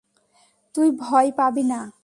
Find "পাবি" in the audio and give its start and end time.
1.31-1.63